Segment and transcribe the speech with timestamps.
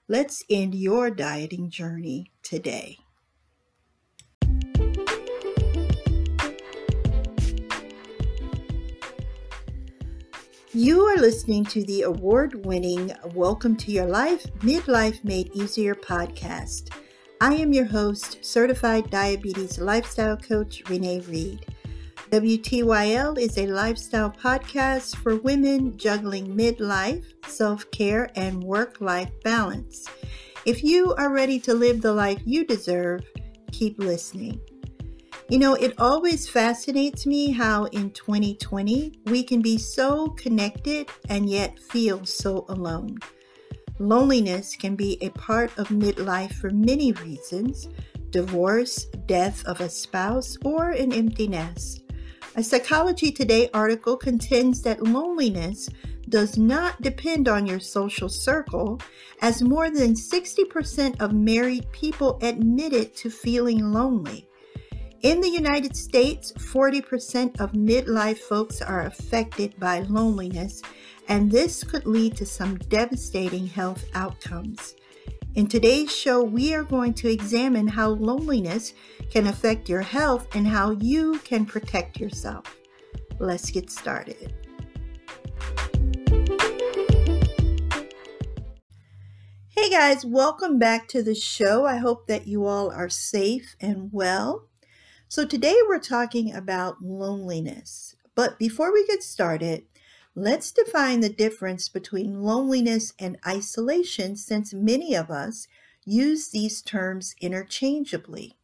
[0.08, 2.98] Let's end your dieting journey today.
[10.72, 16.92] You are listening to the award winning Welcome to Your Life Midlife Made Easier podcast.
[17.40, 21.66] I am your host, certified diabetes lifestyle coach Renee Reed.
[22.30, 30.08] WTYL is a lifestyle podcast for women juggling midlife, self care, and work life balance.
[30.64, 33.24] If you are ready to live the life you deserve,
[33.70, 34.60] keep listening.
[35.48, 41.48] You know, it always fascinates me how in 2020 we can be so connected and
[41.48, 43.18] yet feel so alone.
[44.00, 47.88] Loneliness can be a part of midlife for many reasons
[48.30, 52.05] divorce, death of a spouse, or an empty nest.
[52.58, 55.90] A Psychology Today article contends that loneliness
[56.30, 58.98] does not depend on your social circle,
[59.42, 64.48] as more than 60% of married people admitted to feeling lonely.
[65.20, 70.80] In the United States, 40% of midlife folks are affected by loneliness,
[71.28, 74.94] and this could lead to some devastating health outcomes.
[75.56, 78.92] In today's show, we are going to examine how loneliness
[79.30, 82.76] can affect your health and how you can protect yourself.
[83.38, 84.52] Let's get started.
[89.70, 91.86] Hey guys, welcome back to the show.
[91.86, 94.68] I hope that you all are safe and well.
[95.28, 98.14] So, today we're talking about loneliness.
[98.34, 99.84] But before we get started,
[100.36, 105.66] let's define the difference between loneliness and isolation since many of us
[106.04, 108.58] use these terms interchangeably.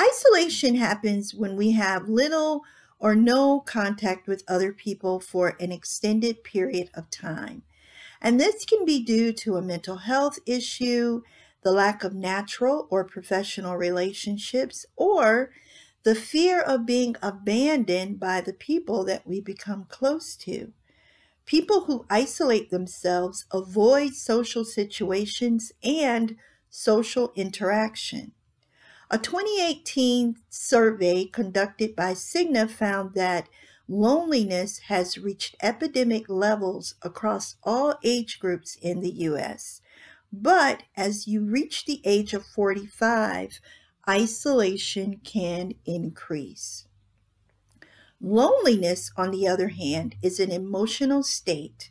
[0.00, 2.62] Isolation happens when we have little
[3.00, 7.64] or no contact with other people for an extended period of time.
[8.20, 11.22] And this can be due to a mental health issue,
[11.62, 15.50] the lack of natural or professional relationships, or
[16.02, 20.72] the fear of being abandoned by the people that we become close to.
[21.44, 26.36] People who isolate themselves avoid social situations and
[26.70, 28.32] social interaction.
[29.10, 33.48] A 2018 survey conducted by Cigna found that
[33.88, 39.80] loneliness has reached epidemic levels across all age groups in the U.S.
[40.30, 43.60] But as you reach the age of 45,
[44.08, 46.86] isolation can increase.
[48.20, 51.90] Loneliness, on the other hand, is an emotional state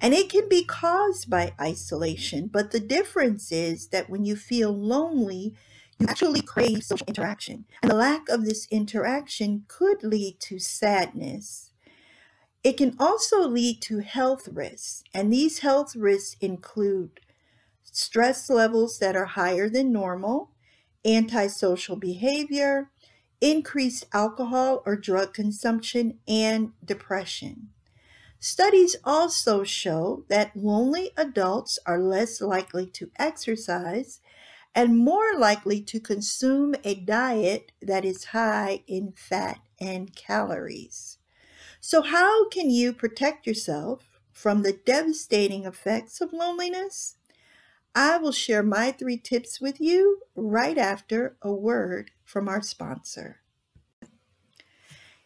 [0.00, 2.46] and it can be caused by isolation.
[2.46, 5.54] But the difference is that when you feel lonely,
[5.98, 7.64] you actually crave social interaction.
[7.82, 11.72] And the lack of this interaction could lead to sadness.
[12.62, 17.20] It can also lead to health risks, and these health risks include
[17.84, 20.50] stress levels that are higher than normal,
[21.06, 22.90] antisocial behavior,
[23.40, 27.70] increased alcohol or drug consumption, and depression.
[28.40, 34.20] Studies also show that lonely adults are less likely to exercise
[34.74, 41.18] and more likely to consume a diet that is high in fat and calories.
[41.80, 47.17] So, how can you protect yourself from the devastating effects of loneliness?
[48.00, 53.40] I will share my three tips with you right after a word from our sponsor.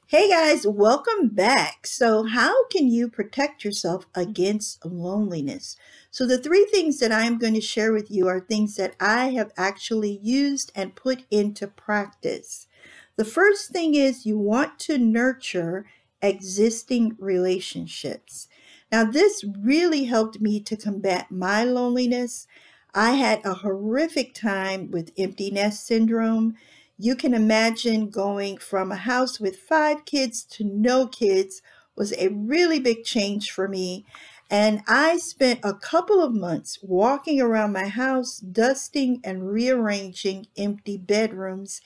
[0.06, 1.86] Hey guys, welcome back.
[1.86, 5.76] So, how can you protect yourself against loneliness?
[6.10, 9.32] So, the three things that I'm going to share with you are things that I
[9.32, 12.68] have actually used and put into practice.
[13.16, 15.84] The first thing is you want to nurture
[16.22, 18.48] existing relationships.
[18.92, 22.46] Now, this really helped me to combat my loneliness.
[22.94, 26.56] I had a horrific time with empty nest syndrome.
[26.98, 31.62] You can imagine going from a house with five kids to no kids
[31.96, 34.04] was a really big change for me.
[34.50, 40.98] And I spent a couple of months walking around my house, dusting and rearranging empty
[40.98, 41.80] bedrooms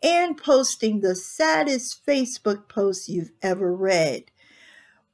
[0.00, 4.31] and posting the saddest Facebook posts you've ever read.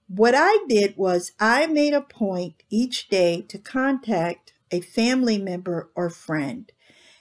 [0.08, 5.90] What I did was I made a point each day to contact a family member
[5.94, 6.72] or friend.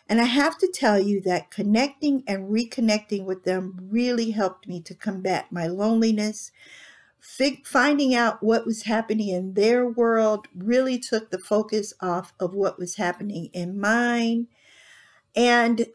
[0.07, 4.79] And I have to tell you that connecting and reconnecting with them really helped me
[4.83, 6.51] to combat my loneliness.
[7.65, 12.79] finding out what was happening in their world really took the focus off of what
[12.79, 14.47] was happening in mine.
[15.35, 15.87] And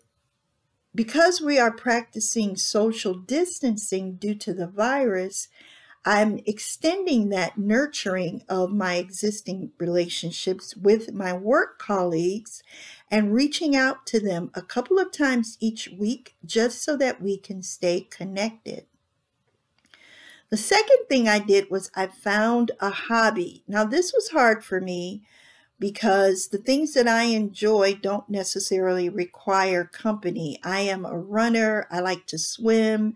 [0.94, 5.48] because we are practicing social distancing due to the virus,
[6.04, 12.62] I'm extending that nurturing of my existing relationships with my work colleagues
[13.08, 17.36] and reaching out to them a couple of times each week just so that we
[17.36, 18.86] can stay connected.
[20.50, 23.62] The second thing I did was I found a hobby.
[23.68, 25.22] Now, this was hard for me
[25.78, 30.58] because the things that I enjoy don't necessarily require company.
[30.62, 33.14] I am a runner, I like to swim,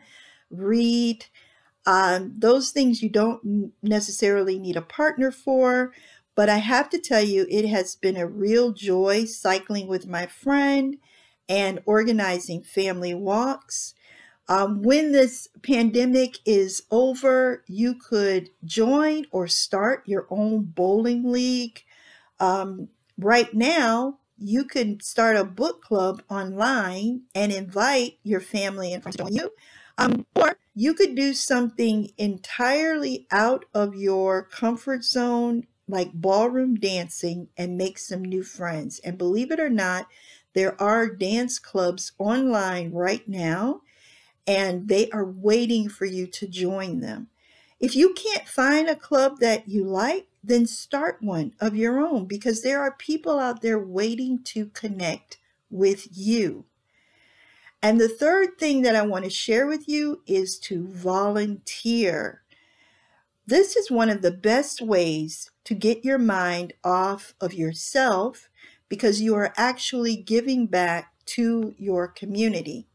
[0.51, 1.27] read.
[1.87, 5.93] Um, those things you don't necessarily need a partner for,
[6.35, 10.27] but I have to tell you, it has been a real joy cycling with my
[10.27, 10.97] friend
[11.49, 13.95] and organizing family walks.
[14.49, 21.83] Um, when this pandemic is over, you could join or start your own bowling league.
[22.39, 22.89] Um,
[23.19, 29.17] right now, you can start a book club online and invite your family and friends
[29.17, 29.51] to join you.
[29.99, 37.49] Um, or you could do something entirely out of your comfort zone, like ballroom dancing,
[37.57, 38.99] and make some new friends.
[39.01, 40.07] And believe it or not,
[40.55, 43.83] there are dance clubs online right now,
[44.47, 47.29] and they are waiting for you to join them.
[47.79, 52.27] If you can't find a club that you like, then start one of your own
[52.27, 55.39] because there are people out there waiting to connect
[55.71, 56.65] with you.
[57.83, 62.43] And the third thing that I want to share with you is to volunteer.
[63.47, 68.49] This is one of the best ways to get your mind off of yourself
[68.89, 72.87] because you are actually giving back to your community.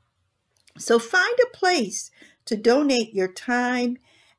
[0.78, 2.12] So find a place
[2.46, 3.98] to donate your time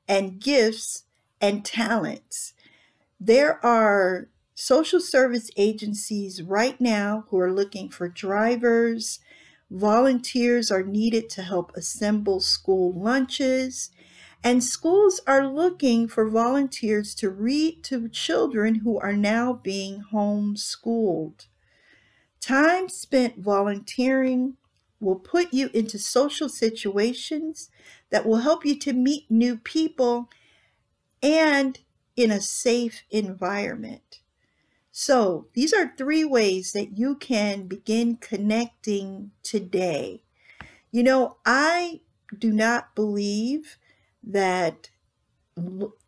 [0.08, 1.04] and gifts
[1.40, 2.54] and talents.
[3.20, 9.20] There are social service agencies right now who are looking for drivers,
[9.72, 13.90] Volunteers are needed to help assemble school lunches,
[14.44, 21.46] and schools are looking for volunteers to read to children who are now being homeschooled.
[22.38, 24.58] Time spent volunteering
[25.00, 27.70] will put you into social situations
[28.10, 30.28] that will help you to meet new people
[31.22, 31.78] and
[32.14, 34.21] in a safe environment.
[34.92, 40.22] So, these are three ways that you can begin connecting today.
[40.92, 42.00] You know, I
[42.38, 43.78] do not believe
[44.24, 44.90] that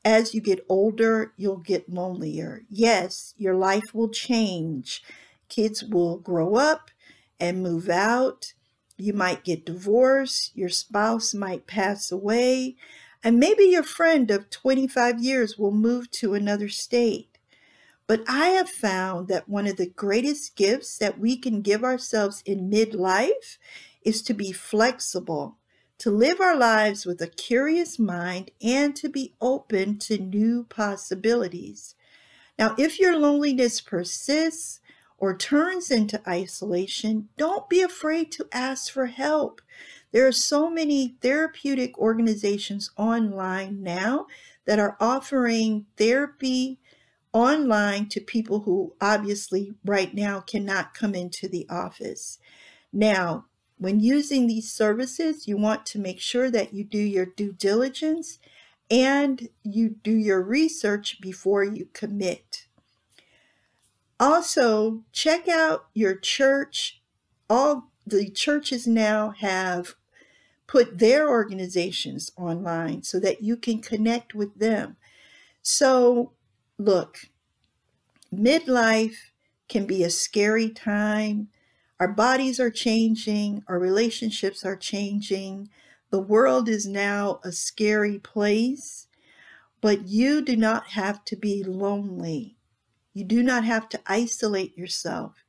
[0.04, 2.64] as you get older, you'll get lonelier.
[2.69, 5.02] Yes, your life will change.
[5.48, 6.90] Kids will grow up
[7.40, 8.54] and move out.
[8.96, 10.56] You might get divorced.
[10.56, 12.76] Your spouse might pass away.
[13.22, 17.33] And maybe your friend of 25 years will move to another state.
[18.06, 22.43] But I have found that one of the greatest gifts that we can give ourselves
[22.44, 23.58] in midlife
[24.05, 25.56] is to be flexible,
[25.99, 31.94] to live our lives with a curious mind, and to be open to new possibilities.
[32.58, 34.81] Now, if your loneliness persists
[35.17, 39.63] or turns into isolation, don't be afraid to ask for help.
[40.13, 44.27] There are so many therapeutic organizations online now
[44.67, 46.79] that are offering therapy
[47.34, 52.38] online to people who obviously right now cannot come into the office.
[52.93, 57.53] Now, when using these services, you want to make sure that you do your due
[57.53, 58.38] diligence
[58.91, 62.69] and you do your research before you commit.
[64.20, 67.03] Also, check out your church.
[67.50, 69.96] All the churches now have
[70.67, 74.96] put their organizations online so that you can connect with them.
[75.62, 76.32] So,
[76.84, 77.31] Look,
[78.31, 79.31] midlife
[79.70, 81.48] can be a scary time.
[81.98, 85.70] Our bodies are changing, our relationships are changing.
[86.10, 89.06] The world is now a scary place,
[89.81, 92.58] but you do not have to be lonely.
[93.14, 95.43] You do not have to isolate yourself.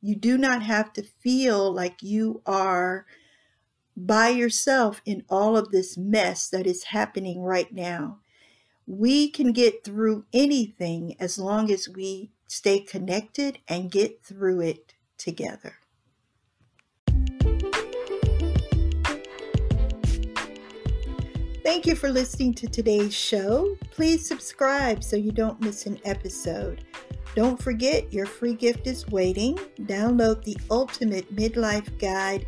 [0.00, 3.06] You do not have to feel like you are
[3.96, 8.18] by yourself in all of this mess that is happening right now
[8.92, 14.94] We can get through anything as long as we stay connected and get through it
[15.16, 15.74] together.
[21.62, 23.76] Thank you for listening to today's show.
[23.92, 26.84] Please subscribe so you don't miss an episode.
[27.36, 29.54] Don't forget your free gift is waiting.
[29.82, 32.44] Download the ultimate midlife guide,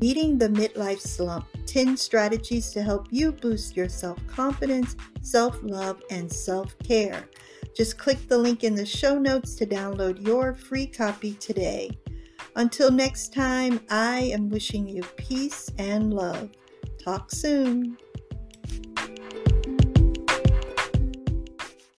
[0.00, 6.02] Beating the Midlife Slump 10 strategies to help you boost your self confidence, self love,
[6.10, 7.28] and self care.
[7.74, 11.90] Just click the link in the show notes to download your free copy today.
[12.56, 16.50] Until next time, I am wishing you peace and love.
[17.02, 17.98] Talk soon.